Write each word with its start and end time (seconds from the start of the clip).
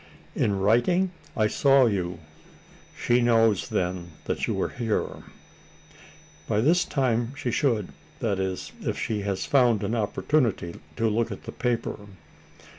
"In 0.35 0.57
writing? 0.57 1.11
I 1.37 1.45
saw 1.45 1.85
you. 1.85 2.17
She 2.99 3.21
knows, 3.21 3.69
then, 3.69 4.13
that 4.25 4.47
you 4.47 4.59
are 4.59 4.69
here?" 4.69 5.21
"By 6.47 6.59
this 6.59 6.85
time 6.85 7.35
she 7.35 7.51
should 7.51 7.89
that 8.19 8.39
is, 8.39 8.71
if 8.81 8.97
she 8.97 9.21
has 9.21 9.45
found 9.45 9.83
an 9.83 9.93
opportunity 9.93 10.79
to 10.95 11.07
look 11.07 11.31
at 11.31 11.43
the 11.43 11.51
paper." 11.51 11.97